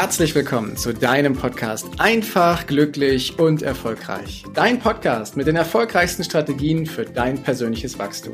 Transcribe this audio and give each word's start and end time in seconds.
Herzlich 0.00 0.34
willkommen 0.34 0.78
zu 0.78 0.94
deinem 0.94 1.34
Podcast 1.34 1.86
Einfach, 1.98 2.66
glücklich 2.66 3.38
und 3.38 3.60
erfolgreich. 3.60 4.44
Dein 4.54 4.78
Podcast 4.78 5.36
mit 5.36 5.46
den 5.46 5.56
erfolgreichsten 5.56 6.24
Strategien 6.24 6.86
für 6.86 7.04
dein 7.04 7.42
persönliches 7.42 7.98
Wachstum. 7.98 8.32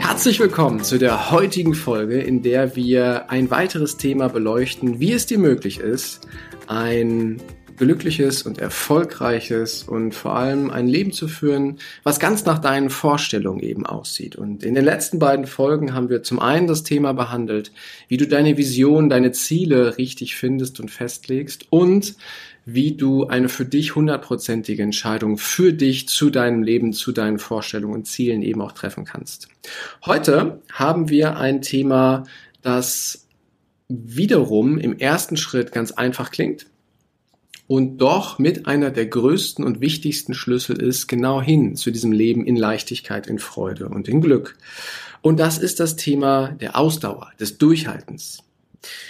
Herzlich 0.00 0.40
willkommen 0.40 0.82
zu 0.82 0.98
der 0.98 1.30
heutigen 1.30 1.74
Folge, 1.74 2.20
in 2.20 2.42
der 2.42 2.74
wir 2.74 3.30
ein 3.30 3.52
weiteres 3.52 3.98
Thema 3.98 4.28
beleuchten, 4.28 4.98
wie 4.98 5.12
es 5.12 5.26
dir 5.26 5.38
möglich 5.38 5.78
ist, 5.78 6.26
ein 6.66 7.40
glückliches 7.76 8.42
und 8.42 8.58
erfolgreiches 8.58 9.82
und 9.82 10.14
vor 10.14 10.36
allem 10.36 10.70
ein 10.70 10.86
Leben 10.86 11.12
zu 11.12 11.28
führen, 11.28 11.78
was 12.02 12.20
ganz 12.20 12.44
nach 12.44 12.58
deinen 12.58 12.90
Vorstellungen 12.90 13.60
eben 13.60 13.86
aussieht. 13.86 14.36
Und 14.36 14.62
in 14.62 14.74
den 14.74 14.84
letzten 14.84 15.18
beiden 15.18 15.46
Folgen 15.46 15.94
haben 15.94 16.08
wir 16.08 16.22
zum 16.22 16.38
einen 16.38 16.66
das 16.66 16.82
Thema 16.82 17.12
behandelt, 17.12 17.72
wie 18.08 18.16
du 18.16 18.26
deine 18.26 18.56
Vision, 18.56 19.08
deine 19.08 19.32
Ziele 19.32 19.98
richtig 19.98 20.36
findest 20.36 20.80
und 20.80 20.90
festlegst 20.90 21.66
und 21.70 22.16
wie 22.66 22.96
du 22.96 23.28
eine 23.28 23.48
für 23.48 23.64
dich 23.64 23.94
hundertprozentige 23.94 24.82
Entscheidung 24.82 25.38
für 25.38 25.72
dich 25.72 26.08
zu 26.08 26.30
deinem 26.30 26.64
Leben, 26.64 26.92
zu 26.92 27.12
deinen 27.12 27.38
Vorstellungen 27.38 27.94
und 27.94 28.06
Zielen 28.06 28.42
eben 28.42 28.60
auch 28.60 28.72
treffen 28.72 29.04
kannst. 29.04 29.48
Heute 30.04 30.60
haben 30.72 31.08
wir 31.08 31.36
ein 31.36 31.62
Thema, 31.62 32.24
das 32.62 33.26
wiederum 33.88 34.78
im 34.78 34.98
ersten 34.98 35.36
Schritt 35.36 35.70
ganz 35.70 35.92
einfach 35.92 36.32
klingt, 36.32 36.66
und 37.66 37.98
doch 37.98 38.38
mit 38.38 38.66
einer 38.66 38.90
der 38.90 39.06
größten 39.06 39.64
und 39.64 39.80
wichtigsten 39.80 40.34
Schlüssel 40.34 40.80
ist 40.80 41.08
genau 41.08 41.42
hin 41.42 41.76
zu 41.76 41.90
diesem 41.90 42.12
Leben 42.12 42.46
in 42.46 42.56
Leichtigkeit, 42.56 43.26
in 43.26 43.38
Freude 43.38 43.88
und 43.88 44.08
in 44.08 44.20
Glück. 44.20 44.56
Und 45.20 45.40
das 45.40 45.58
ist 45.58 45.80
das 45.80 45.96
Thema 45.96 46.56
der 46.60 46.78
Ausdauer, 46.78 47.32
des 47.40 47.58
Durchhaltens. 47.58 48.42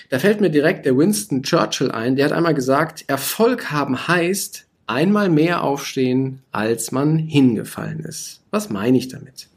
Da 0.09 0.19
fällt 0.19 0.41
mir 0.41 0.51
direkt 0.51 0.87
der 0.87 0.97
Winston 0.97 1.43
Churchill 1.43 1.91
ein, 1.91 2.17
der 2.17 2.27
hat 2.27 2.33
einmal 2.33 2.55
gesagt, 2.55 3.05
Erfolg 3.09 3.71
haben 3.71 4.09
heißt, 4.09 4.67
einmal 4.87 5.29
mehr 5.29 5.63
aufstehen, 5.63 6.41
als 6.53 6.93
man 6.93 7.19
hingefallen 7.19 8.01
ist. 8.01 8.41
Was 8.51 8.71
meine 8.71 8.97
ich 8.97 9.09
damit? 9.09 9.49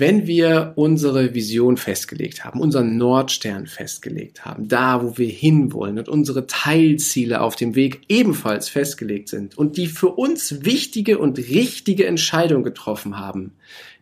Wenn 0.00 0.26
wir 0.26 0.72
unsere 0.76 1.34
Vision 1.34 1.76
festgelegt 1.76 2.42
haben, 2.42 2.58
unseren 2.58 2.96
Nordstern 2.96 3.66
festgelegt 3.66 4.46
haben, 4.46 4.66
da 4.66 5.02
wo 5.02 5.18
wir 5.18 5.28
hinwollen 5.28 5.98
und 5.98 6.08
unsere 6.08 6.46
Teilziele 6.46 7.42
auf 7.42 7.54
dem 7.54 7.74
Weg 7.74 8.00
ebenfalls 8.08 8.70
festgelegt 8.70 9.28
sind 9.28 9.58
und 9.58 9.76
die 9.76 9.88
für 9.88 10.08
uns 10.08 10.64
wichtige 10.64 11.18
und 11.18 11.36
richtige 11.36 12.06
Entscheidung 12.06 12.62
getroffen 12.62 13.18
haben, 13.18 13.52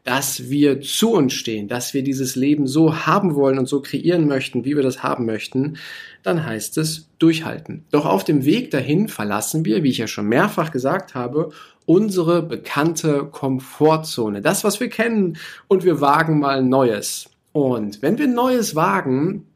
dass 0.05 0.49
wir 0.49 0.81
zu 0.83 1.11
uns 1.11 1.35
stehen, 1.35 1.67
dass 1.67 1.95
wir 1.95 2.05
dieses 2.05 2.37
Leben 2.37 2.69
so 2.69 3.05
haben 3.05 3.35
wollen 3.35 3.59
und 3.59 3.67
so 3.67 3.83
kreieren 3.83 4.29
möchten, 4.29 4.65
wie 4.65 4.77
wir 4.77 4.85
das 4.85 5.03
haben 5.03 5.27
möchten, 5.27 5.79
dann 6.23 6.45
heißt 6.45 6.79
es 6.79 7.09
durchhalten. 7.19 7.85
Doch 7.91 8.05
auf 8.07 8.25
dem 8.25 8.45
Weg 8.45 8.71
dahin 8.71 9.09
verlassen 9.09 9.65
wir, 9.65 9.83
wie 9.83 9.91
ich 9.91 9.99
ja 9.99 10.07
schon 10.07 10.27
mehrfach 10.27 10.71
gesagt 10.71 11.15
habe, 11.15 11.51
unsere 11.87 12.43
bekannte 12.43 13.25
Komfortzone. 13.25 14.43
Das, 14.43 14.65
was 14.65 14.79
wir 14.81 14.89
kennen 14.89 15.39
und 15.69 15.85
wir 15.85 16.01
wagen 16.01 16.39
mal 16.39 16.63
Neues. 16.63 17.31
Und 17.53 18.03
wenn 18.03 18.19
wir 18.19 18.29
Neues 18.29 18.75
wagen, 18.75 19.47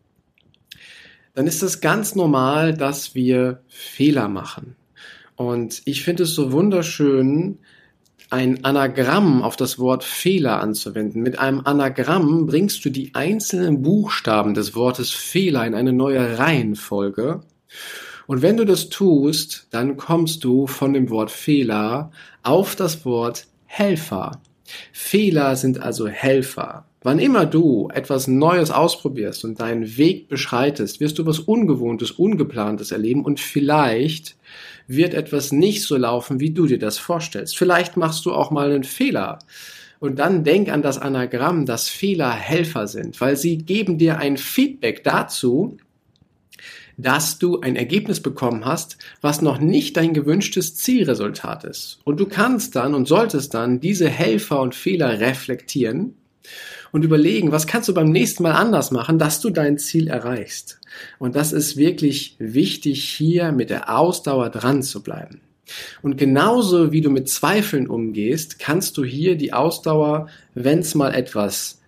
dann 1.34 1.46
ist 1.46 1.62
es 1.62 1.80
ganz 1.80 2.14
normal, 2.14 2.74
dass 2.74 3.14
wir 3.14 3.62
Fehler 3.68 4.28
machen. 4.28 4.76
Und 5.36 5.82
ich 5.84 6.04
finde 6.04 6.24
es 6.24 6.34
so 6.34 6.52
wunderschön, 6.52 7.58
ein 8.32 8.64
Anagramm 8.64 9.42
auf 9.42 9.56
das 9.56 9.78
Wort 9.78 10.04
Fehler 10.04 10.60
anzuwenden. 10.60 11.22
Mit 11.22 11.38
einem 11.38 11.60
Anagramm 11.64 12.46
bringst 12.46 12.84
du 12.84 12.90
die 12.90 13.14
einzelnen 13.14 13.82
Buchstaben 13.82 14.54
des 14.54 14.74
Wortes 14.74 15.12
Fehler 15.12 15.66
in 15.66 15.74
eine 15.74 15.92
neue 15.92 16.38
Reihenfolge 16.38 17.42
und 18.26 18.42
wenn 18.42 18.56
du 18.56 18.64
das 18.64 18.88
tust, 18.88 19.66
dann 19.70 19.96
kommst 19.96 20.44
du 20.44 20.66
von 20.66 20.92
dem 20.92 21.10
Wort 21.10 21.30
Fehler 21.30 22.10
auf 22.42 22.76
das 22.76 23.04
Wort 23.04 23.46
Helfer. 23.66 24.40
Fehler 24.92 25.56
sind 25.56 25.80
also 25.80 26.06
Helfer. 26.06 26.86
Wann 27.02 27.18
immer 27.18 27.46
du 27.46 27.88
etwas 27.92 28.28
Neues 28.28 28.70
ausprobierst 28.70 29.44
und 29.44 29.60
deinen 29.60 29.96
Weg 29.96 30.28
beschreitest, 30.28 31.00
wirst 31.00 31.18
du 31.18 31.26
was 31.26 31.40
Ungewohntes, 31.40 32.12
Ungeplantes 32.12 32.92
erleben 32.92 33.24
und 33.24 33.40
vielleicht 33.40 34.36
wird 34.86 35.14
etwas 35.14 35.50
nicht 35.50 35.82
so 35.82 35.96
laufen, 35.96 36.38
wie 36.38 36.50
du 36.50 36.66
dir 36.66 36.78
das 36.78 36.98
vorstellst. 36.98 37.56
Vielleicht 37.56 37.96
machst 37.96 38.24
du 38.24 38.32
auch 38.32 38.50
mal 38.50 38.70
einen 38.70 38.84
Fehler. 38.84 39.40
Und 39.98 40.18
dann 40.18 40.44
denk 40.44 40.68
an 40.68 40.82
das 40.82 40.98
Anagramm, 40.98 41.66
dass 41.66 41.88
Fehler 41.88 42.32
Helfer 42.32 42.86
sind, 42.88 43.20
weil 43.20 43.36
sie 43.36 43.58
geben 43.58 43.98
dir 43.98 44.18
ein 44.18 44.36
Feedback 44.36 45.04
dazu, 45.04 45.76
dass 46.96 47.38
du 47.38 47.60
ein 47.60 47.74
Ergebnis 47.76 48.20
bekommen 48.20 48.64
hast, 48.64 48.98
was 49.20 49.42
noch 49.42 49.58
nicht 49.58 49.96
dein 49.96 50.12
gewünschtes 50.12 50.76
Zielresultat 50.76 51.64
ist. 51.64 52.00
Und 52.04 52.20
du 52.20 52.26
kannst 52.26 52.76
dann 52.76 52.94
und 52.94 53.08
solltest 53.08 53.54
dann 53.54 53.80
diese 53.80 54.08
Helfer 54.08 54.60
und 54.60 54.74
Fehler 54.74 55.20
reflektieren 55.20 56.14
und 56.92 57.04
überlegen, 57.04 57.52
was 57.52 57.66
kannst 57.66 57.88
du 57.88 57.94
beim 57.94 58.10
nächsten 58.10 58.42
Mal 58.42 58.52
anders 58.52 58.90
machen, 58.90 59.18
dass 59.18 59.40
du 59.40 59.50
dein 59.50 59.78
Ziel 59.78 60.08
erreichst. 60.08 60.80
Und 61.18 61.36
das 61.36 61.52
ist 61.52 61.76
wirklich 61.76 62.36
wichtig, 62.38 63.04
hier 63.04 63.52
mit 63.52 63.70
der 63.70 63.96
Ausdauer 63.96 64.50
dran 64.50 64.82
zu 64.82 65.02
bleiben. 65.02 65.40
Und 66.02 66.18
genauso 66.18 66.92
wie 66.92 67.00
du 67.00 67.10
mit 67.10 67.28
Zweifeln 67.28 67.86
umgehst, 67.86 68.58
kannst 68.58 68.96
du 68.96 69.04
hier 69.04 69.36
die 69.36 69.52
Ausdauer, 69.52 70.28
wenn 70.54 70.80
es 70.80 70.94
mal 70.94 71.14
etwas, 71.14 71.80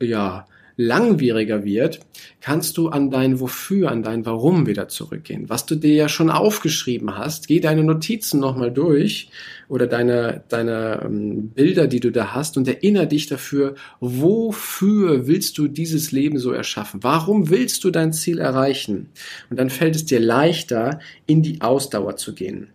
ja, 0.00 0.46
langwieriger 0.78 1.64
wird, 1.64 1.98
kannst 2.40 2.78
du 2.78 2.88
an 2.88 3.10
dein 3.10 3.40
Wofür, 3.40 3.90
an 3.90 4.04
dein 4.04 4.24
Warum 4.24 4.66
wieder 4.68 4.88
zurückgehen. 4.88 5.48
Was 5.48 5.66
du 5.66 5.74
dir 5.74 5.92
ja 5.92 6.08
schon 6.08 6.30
aufgeschrieben 6.30 7.18
hast, 7.18 7.48
geh 7.48 7.58
deine 7.58 7.82
Notizen 7.82 8.38
nochmal 8.38 8.70
durch 8.70 9.28
oder 9.68 9.88
deine, 9.88 10.44
deine 10.48 11.02
ähm, 11.04 11.48
Bilder, 11.48 11.88
die 11.88 11.98
du 11.98 12.12
da 12.12 12.32
hast 12.32 12.56
und 12.56 12.68
erinnere 12.68 13.08
dich 13.08 13.26
dafür, 13.26 13.74
wofür 13.98 15.26
willst 15.26 15.58
du 15.58 15.66
dieses 15.66 16.12
Leben 16.12 16.38
so 16.38 16.52
erschaffen? 16.52 17.02
Warum 17.02 17.50
willst 17.50 17.82
du 17.82 17.90
dein 17.90 18.12
Ziel 18.12 18.38
erreichen? 18.38 19.08
Und 19.50 19.58
dann 19.58 19.70
fällt 19.70 19.96
es 19.96 20.04
dir 20.04 20.20
leichter, 20.20 21.00
in 21.26 21.42
die 21.42 21.60
Ausdauer 21.60 22.16
zu 22.16 22.34
gehen. 22.34 22.68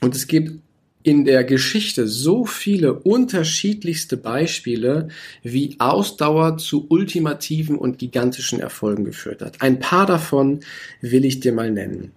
Und 0.00 0.14
es 0.14 0.28
gibt 0.28 0.60
in 1.04 1.26
der 1.26 1.44
Geschichte 1.44 2.08
so 2.08 2.46
viele 2.46 2.94
unterschiedlichste 2.94 4.16
Beispiele, 4.16 5.08
wie 5.42 5.76
Ausdauer 5.78 6.56
zu 6.56 6.86
ultimativen 6.88 7.76
und 7.76 7.98
gigantischen 7.98 8.58
Erfolgen 8.58 9.04
geführt 9.04 9.42
hat. 9.42 9.60
Ein 9.60 9.78
paar 9.78 10.06
davon 10.06 10.60
will 11.02 11.26
ich 11.26 11.40
dir 11.40 11.52
mal 11.52 11.70
nennen. 11.70 12.12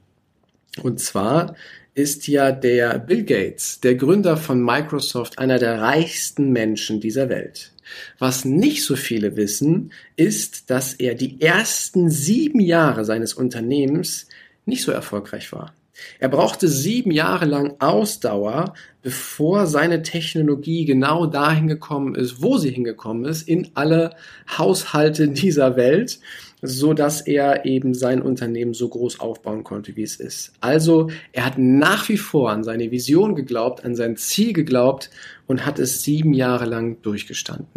Und 0.81 1.01
zwar 1.01 1.55
ist 1.95 2.27
ja 2.27 2.51
der 2.51 2.97
Bill 2.99 3.25
Gates, 3.25 3.81
der 3.81 3.95
Gründer 3.95 4.37
von 4.37 4.63
Microsoft, 4.63 5.37
einer 5.37 5.59
der 5.59 5.81
reichsten 5.81 6.51
Menschen 6.53 7.01
dieser 7.01 7.27
Welt. 7.27 7.73
Was 8.19 8.45
nicht 8.45 8.83
so 8.83 8.95
viele 8.95 9.35
wissen, 9.35 9.91
ist, 10.15 10.69
dass 10.69 10.93
er 10.93 11.15
die 11.15 11.41
ersten 11.41 12.09
sieben 12.09 12.61
Jahre 12.61 13.03
seines 13.03 13.33
Unternehmens 13.33 14.27
nicht 14.65 14.83
so 14.83 14.91
erfolgreich 14.91 15.51
war. 15.51 15.73
Er 16.19 16.29
brauchte 16.29 16.67
sieben 16.67 17.11
Jahre 17.11 17.45
lang 17.45 17.75
Ausdauer, 17.79 18.73
bevor 19.01 19.67
seine 19.67 20.01
Technologie 20.01 20.85
genau 20.85 21.25
dahin 21.25 21.67
gekommen 21.67 22.15
ist, 22.15 22.41
wo 22.41 22.57
sie 22.57 22.71
hingekommen 22.71 23.25
ist, 23.25 23.47
in 23.47 23.69
alle 23.73 24.15
Haushalte 24.57 25.27
dieser 25.29 25.75
Welt, 25.75 26.19
so 26.61 26.93
dass 26.93 27.21
er 27.21 27.65
eben 27.65 27.93
sein 27.93 28.21
Unternehmen 28.21 28.73
so 28.73 28.89
groß 28.89 29.19
aufbauen 29.19 29.63
konnte, 29.63 29.95
wie 29.95 30.03
es 30.03 30.15
ist. 30.15 30.53
Also, 30.59 31.09
er 31.31 31.45
hat 31.45 31.57
nach 31.57 32.09
wie 32.09 32.17
vor 32.17 32.51
an 32.51 32.63
seine 32.63 32.91
Vision 32.91 33.35
geglaubt, 33.35 33.85
an 33.85 33.95
sein 33.95 34.17
Ziel 34.17 34.53
geglaubt 34.53 35.11
und 35.45 35.65
hat 35.65 35.77
es 35.77 36.01
sieben 36.03 36.33
Jahre 36.33 36.65
lang 36.65 37.01
durchgestanden 37.01 37.67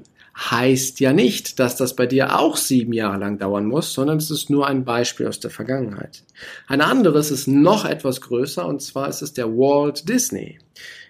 heißt 0.40 1.00
ja 1.00 1.12
nicht, 1.12 1.58
dass 1.58 1.76
das 1.76 1.94
bei 1.94 2.06
dir 2.06 2.38
auch 2.38 2.56
sieben 2.56 2.94
Jahre 2.94 3.18
lang 3.18 3.38
dauern 3.38 3.66
muss, 3.66 3.92
sondern 3.92 4.16
es 4.16 4.30
ist 4.30 4.48
nur 4.48 4.66
ein 4.66 4.84
Beispiel 4.84 5.26
aus 5.26 5.38
der 5.38 5.50
Vergangenheit. 5.50 6.22
Ein 6.66 6.80
anderes 6.80 7.30
ist 7.30 7.46
noch 7.46 7.84
etwas 7.84 8.22
größer 8.22 8.66
und 8.66 8.80
zwar 8.80 9.08
ist 9.08 9.20
es 9.20 9.34
der 9.34 9.48
Walt 9.48 10.08
Disney. 10.08 10.58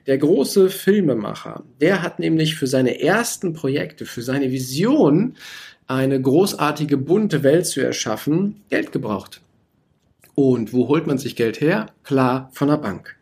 Der 0.06 0.18
große 0.18 0.68
Filmemacher, 0.68 1.62
der 1.80 2.02
hat 2.02 2.18
nämlich 2.18 2.56
für 2.56 2.66
seine 2.66 3.00
ersten 3.00 3.52
Projekte, 3.52 4.04
für 4.04 4.22
seine 4.22 4.50
Vision, 4.50 5.36
eine 5.86 6.20
großartige 6.20 6.96
bunte 6.96 7.42
Welt 7.42 7.66
zu 7.66 7.80
erschaffen, 7.80 8.62
Geld 8.68 8.90
gebraucht. 8.90 9.42
Und 10.34 10.72
wo 10.72 10.88
holt 10.88 11.06
man 11.06 11.18
sich 11.18 11.36
Geld 11.36 11.60
her? 11.60 11.86
Klar, 12.02 12.50
von 12.52 12.68
der 12.68 12.78
Bank. 12.78 13.16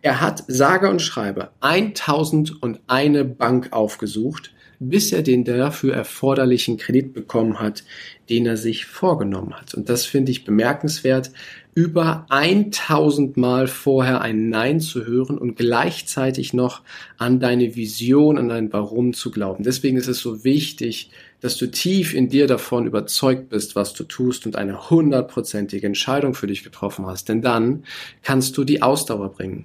Er 0.00 0.20
hat 0.20 0.44
sage 0.46 0.88
und 0.88 1.02
schreibe 1.02 1.50
1001 1.60 3.36
Bank 3.36 3.72
aufgesucht, 3.72 4.52
bis 4.90 5.12
er 5.12 5.22
den 5.22 5.44
dafür 5.44 5.94
erforderlichen 5.94 6.76
Kredit 6.76 7.12
bekommen 7.12 7.60
hat, 7.60 7.84
den 8.28 8.46
er 8.46 8.56
sich 8.56 8.86
vorgenommen 8.86 9.54
hat. 9.54 9.74
Und 9.74 9.88
das 9.88 10.06
finde 10.06 10.32
ich 10.32 10.44
bemerkenswert, 10.44 11.30
über 11.74 12.26
1000 12.28 13.36
Mal 13.36 13.66
vorher 13.66 14.20
ein 14.20 14.50
Nein 14.50 14.80
zu 14.80 15.06
hören 15.06 15.38
und 15.38 15.56
gleichzeitig 15.56 16.52
noch 16.52 16.82
an 17.16 17.40
deine 17.40 17.76
Vision, 17.76 18.36
an 18.36 18.48
dein 18.48 18.72
Warum 18.72 19.14
zu 19.14 19.30
glauben. 19.30 19.64
Deswegen 19.64 19.96
ist 19.96 20.08
es 20.08 20.18
so 20.18 20.44
wichtig, 20.44 21.10
dass 21.40 21.56
du 21.56 21.70
tief 21.70 22.14
in 22.14 22.28
dir 22.28 22.46
davon 22.46 22.86
überzeugt 22.86 23.48
bist, 23.48 23.74
was 23.74 23.94
du 23.94 24.04
tust 24.04 24.46
und 24.46 24.56
eine 24.56 24.90
hundertprozentige 24.90 25.86
Entscheidung 25.86 26.34
für 26.34 26.46
dich 26.46 26.62
getroffen 26.62 27.06
hast. 27.06 27.28
Denn 27.28 27.42
dann 27.42 27.84
kannst 28.22 28.56
du 28.56 28.64
die 28.64 28.82
Ausdauer 28.82 29.32
bringen. 29.32 29.64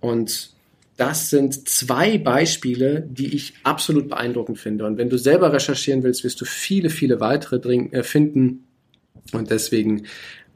Und 0.00 0.54
das 0.96 1.30
sind 1.30 1.68
zwei 1.68 2.18
Beispiele, 2.18 3.06
die 3.08 3.34
ich 3.34 3.54
absolut 3.64 4.08
beeindruckend 4.08 4.58
finde. 4.58 4.86
Und 4.86 4.96
wenn 4.96 5.10
du 5.10 5.18
selber 5.18 5.52
recherchieren 5.52 6.02
willst, 6.02 6.24
wirst 6.24 6.40
du 6.40 6.44
viele, 6.44 6.90
viele 6.90 7.20
weitere 7.20 7.56
äh, 7.56 8.02
finden. 8.02 8.66
Und 9.32 9.50
deswegen 9.50 10.04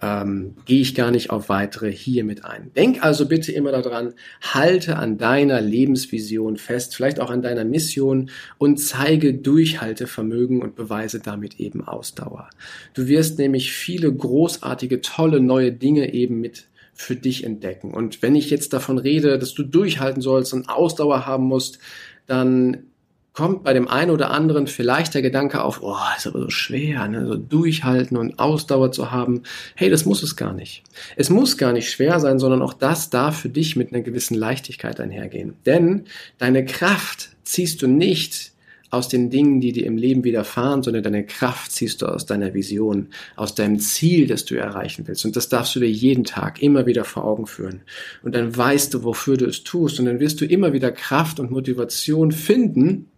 ähm, 0.00 0.54
gehe 0.64 0.80
ich 0.80 0.94
gar 0.94 1.10
nicht 1.10 1.30
auf 1.30 1.48
weitere 1.48 1.90
hier 1.90 2.22
mit 2.24 2.44
ein. 2.44 2.70
Denk 2.76 3.04
also 3.04 3.26
bitte 3.26 3.50
immer 3.50 3.72
daran, 3.72 4.14
halte 4.40 4.96
an 4.96 5.18
deiner 5.18 5.60
Lebensvision 5.60 6.56
fest, 6.56 6.94
vielleicht 6.94 7.18
auch 7.18 7.30
an 7.30 7.42
deiner 7.42 7.64
Mission 7.64 8.30
und 8.58 8.78
zeige 8.78 9.34
Durchhaltevermögen 9.34 10.62
und 10.62 10.76
beweise 10.76 11.18
damit 11.18 11.58
eben 11.58 11.82
Ausdauer. 11.82 12.48
Du 12.94 13.08
wirst 13.08 13.38
nämlich 13.38 13.72
viele 13.72 14.12
großartige, 14.12 15.00
tolle 15.00 15.40
neue 15.40 15.72
Dinge 15.72 16.12
eben 16.14 16.40
mit 16.40 16.67
für 16.98 17.16
dich 17.16 17.44
entdecken. 17.44 17.92
Und 17.94 18.22
wenn 18.22 18.34
ich 18.34 18.50
jetzt 18.50 18.72
davon 18.72 18.98
rede, 18.98 19.38
dass 19.38 19.54
du 19.54 19.62
durchhalten 19.62 20.20
sollst 20.20 20.52
und 20.52 20.68
Ausdauer 20.68 21.26
haben 21.26 21.44
musst, 21.44 21.78
dann 22.26 22.88
kommt 23.32 23.62
bei 23.62 23.72
dem 23.72 23.86
einen 23.86 24.10
oder 24.10 24.32
anderen 24.32 24.66
vielleicht 24.66 25.14
der 25.14 25.22
Gedanke 25.22 25.62
auf, 25.62 25.80
oh, 25.80 25.94
ist 26.16 26.26
aber 26.26 26.40
so 26.40 26.50
schwer, 26.50 27.06
ne? 27.06 27.24
so 27.24 27.36
durchhalten 27.36 28.16
und 28.16 28.40
Ausdauer 28.40 28.90
zu 28.90 29.12
haben. 29.12 29.44
Hey, 29.76 29.90
das 29.90 30.04
muss 30.04 30.24
es 30.24 30.34
gar 30.34 30.52
nicht. 30.52 30.82
Es 31.14 31.30
muss 31.30 31.56
gar 31.56 31.72
nicht 31.72 31.88
schwer 31.88 32.18
sein, 32.18 32.40
sondern 32.40 32.62
auch 32.62 32.74
das 32.74 33.10
darf 33.10 33.38
für 33.38 33.48
dich 33.48 33.76
mit 33.76 33.92
einer 33.92 34.02
gewissen 34.02 34.34
Leichtigkeit 34.34 34.98
einhergehen. 34.98 35.54
Denn 35.66 36.06
deine 36.38 36.64
Kraft 36.64 37.30
ziehst 37.44 37.80
du 37.80 37.86
nicht 37.86 38.50
aus 38.90 39.08
den 39.08 39.30
Dingen, 39.30 39.60
die 39.60 39.72
dir 39.72 39.86
im 39.86 39.96
Leben 39.96 40.24
widerfahren, 40.24 40.82
sondern 40.82 41.02
deine 41.02 41.26
Kraft 41.26 41.72
ziehst 41.72 42.00
du 42.00 42.06
aus 42.06 42.24
deiner 42.24 42.54
Vision, 42.54 43.08
aus 43.36 43.54
deinem 43.54 43.78
Ziel, 43.78 44.26
das 44.26 44.44
du 44.44 44.54
erreichen 44.54 45.06
willst. 45.06 45.24
Und 45.24 45.36
das 45.36 45.48
darfst 45.48 45.76
du 45.76 45.80
dir 45.80 45.90
jeden 45.90 46.24
Tag 46.24 46.62
immer 46.62 46.86
wieder 46.86 47.04
vor 47.04 47.24
Augen 47.24 47.46
führen. 47.46 47.82
Und 48.22 48.34
dann 48.34 48.56
weißt 48.56 48.94
du, 48.94 49.04
wofür 49.04 49.36
du 49.36 49.46
es 49.46 49.62
tust. 49.62 49.98
Und 50.00 50.06
dann 50.06 50.20
wirst 50.20 50.40
du 50.40 50.46
immer 50.46 50.72
wieder 50.72 50.90
Kraft 50.90 51.38
und 51.38 51.50
Motivation 51.50 52.32
finden, 52.32 53.10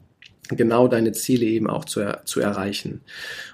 genau 0.48 0.88
deine 0.88 1.12
Ziele 1.12 1.46
eben 1.46 1.68
auch 1.68 1.84
zu, 1.84 2.18
zu 2.24 2.40
erreichen. 2.40 3.02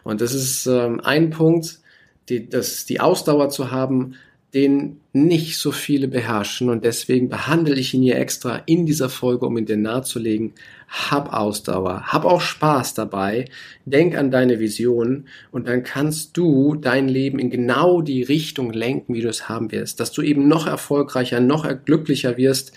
Und 0.03 0.21
das 0.23 0.33
ist 0.33 0.67
ähm, 0.67 1.01
ein 1.01 1.31
Punkt, 1.31 1.81
die, 2.29 2.49
das, 2.49 2.87
die 2.87 3.01
Ausdauer 3.01 3.51
zu 3.51 3.71
haben, 3.71 4.15
den 4.57 5.01
nicht 5.13 5.59
so 5.59 5.71
viele 5.71 6.09
beherrschen 6.09 6.71
und 6.71 6.83
deswegen 6.83 7.29
behandle 7.29 7.75
ich 7.75 7.93
ihn 7.93 8.01
hier 8.01 8.17
extra 8.17 8.63
in 8.65 8.87
dieser 8.87 9.11
Folge, 9.11 9.45
um 9.45 9.59
ihn 9.59 9.67
dir 9.67 9.77
nahezulegen. 9.77 10.55
Hab 10.89 11.35
Ausdauer, 11.35 12.05
hab 12.07 12.25
auch 12.25 12.41
Spaß 12.41 12.95
dabei, 12.95 13.45
denk 13.85 14.17
an 14.17 14.31
deine 14.31 14.59
Vision 14.59 15.27
und 15.51 15.69
dann 15.69 15.83
kannst 15.83 16.39
du 16.39 16.75
dein 16.75 17.07
Leben 17.07 17.39
in 17.39 17.51
genau 17.51 18.01
die 18.01 18.23
Richtung 18.23 18.73
lenken, 18.73 19.13
wie 19.13 19.21
du 19.21 19.29
es 19.29 19.47
haben 19.47 19.73
wirst, 19.73 20.01
dass 20.01 20.11
du 20.13 20.23
eben 20.23 20.49
noch 20.49 20.67
erfolgreicher, 20.67 21.41
noch 21.41 21.69
glücklicher 21.85 22.39
wirst, 22.39 22.73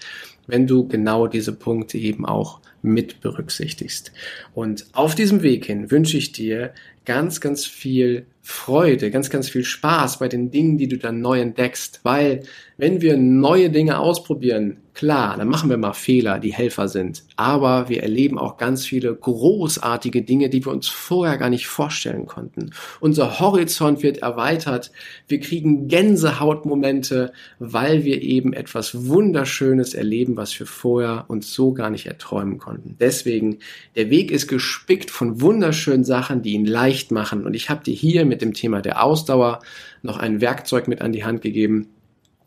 wenn 0.47 0.67
du 0.67 0.85
genau 0.85 1.27
diese 1.27 1.53
Punkte 1.53 1.97
eben 1.97 2.25
auch 2.25 2.59
mit 2.81 3.21
berücksichtigst. 3.21 4.11
Und 4.53 4.85
auf 4.91 5.15
diesem 5.15 5.43
Weg 5.43 5.65
hin 5.65 5.91
wünsche 5.91 6.17
ich 6.17 6.33
dir 6.33 6.73
ganz, 7.05 7.39
ganz 7.39 7.65
viel 7.65 8.25
Freude, 8.41 9.11
ganz, 9.11 9.29
ganz 9.29 9.49
viel 9.49 9.63
Spaß 9.63 10.19
bei 10.19 10.27
den 10.27 10.49
Dingen, 10.49 10.77
die 10.77 10.87
du 10.87 10.97
dann 10.97 11.21
neu 11.21 11.39
entdeckst. 11.39 11.99
Weil 12.03 12.43
wenn 12.77 13.01
wir 13.01 13.17
neue 13.17 13.69
Dinge 13.69 13.99
ausprobieren, 13.99 14.77
klar, 14.93 15.37
dann 15.37 15.49
machen 15.49 15.69
wir 15.69 15.77
mal 15.77 15.93
Fehler, 15.93 16.39
die 16.39 16.53
Helfer 16.53 16.87
sind. 16.87 17.23
Aber 17.35 17.89
wir 17.89 18.03
erleben 18.03 18.39
auch 18.39 18.57
ganz 18.57 18.85
viele 18.85 19.13
großartige 19.13 20.21
Dinge, 20.21 20.49
die 20.49 20.65
wir 20.65 20.71
uns 20.71 20.87
vorher 20.87 21.37
gar 21.37 21.49
nicht 21.49 21.67
vorstellen 21.67 22.25
konnten. 22.25 22.71
Unser 23.01 23.39
Horizont 23.39 24.01
wird 24.01 24.19
erweitert. 24.19 24.91
Wir 25.27 25.41
kriegen 25.41 25.87
Gänsehautmomente, 25.87 27.33
weil 27.59 28.05
wir 28.05 28.21
eben 28.21 28.53
etwas 28.53 29.07
Wunderschönes 29.07 29.93
erleben, 29.93 30.37
was 30.37 30.57
wir 30.57 30.67
vorher 30.67 31.25
uns 31.27 31.53
so 31.53 31.73
gar 31.73 31.89
nicht 31.89 32.05
erträumen 32.05 32.57
konnten. 32.57 32.95
Deswegen, 32.99 33.59
der 33.95 34.09
Weg 34.09 34.31
ist 34.31 34.47
gespickt 34.47 35.11
von 35.11 35.41
wunderschönen 35.41 36.05
Sachen, 36.05 36.41
die 36.41 36.53
ihn 36.53 36.65
leicht 36.65 37.11
machen. 37.11 37.45
Und 37.45 37.55
ich 37.55 37.69
habe 37.69 37.83
dir 37.83 37.93
hier 37.93 38.25
mit 38.29 38.41
dem 38.41 38.53
Thema 38.53 38.81
der 38.81 39.03
Ausdauer 39.03 39.59
noch 40.01 40.17
ein 40.17 40.39
Werkzeug 40.39 40.87
mit 40.87 41.01
an 41.01 41.11
die 41.11 41.25
Hand 41.25 41.41
gegeben, 41.41 41.89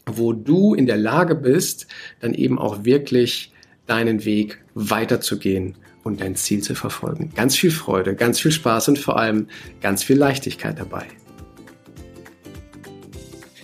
wo 0.06 0.32
du 0.32 0.74
in 0.74 0.86
der 0.86 0.96
Lage 0.96 1.34
bist, 1.34 1.86
dann 2.20 2.34
eben 2.34 2.58
auch 2.58 2.84
wirklich 2.84 3.52
deinen 3.86 4.24
Weg 4.24 4.62
weiterzugehen 4.74 5.76
und 6.02 6.20
dein 6.20 6.34
Ziel 6.34 6.62
zu 6.62 6.74
verfolgen. 6.74 7.30
Ganz 7.34 7.56
viel 7.56 7.70
Freude, 7.70 8.14
ganz 8.14 8.40
viel 8.40 8.52
Spaß 8.52 8.88
und 8.88 8.98
vor 8.98 9.18
allem 9.18 9.48
ganz 9.80 10.02
viel 10.02 10.16
Leichtigkeit 10.16 10.78
dabei. 10.78 11.06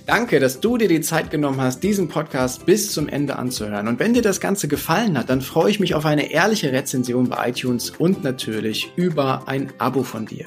Danke, 0.08 0.40
dass 0.40 0.60
du 0.60 0.78
dir 0.78 0.88
die 0.88 1.02
Zeit 1.02 1.30
genommen 1.30 1.60
hast, 1.60 1.82
diesen 1.82 2.08
Podcast 2.08 2.64
bis 2.64 2.92
zum 2.92 3.08
Ende 3.08 3.36
anzuhören. 3.36 3.88
Und 3.88 3.98
wenn 3.98 4.14
dir 4.14 4.22
das 4.22 4.40
Ganze 4.40 4.66
gefallen 4.66 5.18
hat, 5.18 5.28
dann 5.28 5.42
freue 5.42 5.70
ich 5.70 5.80
mich 5.80 5.94
auf 5.94 6.06
eine 6.06 6.32
ehrliche 6.32 6.72
Rezension 6.72 7.28
bei 7.28 7.50
iTunes 7.50 7.90
und 7.90 8.24
natürlich 8.24 8.90
über 8.96 9.46
ein 9.48 9.70
Abo 9.76 10.02
von 10.04 10.24
dir. 10.24 10.46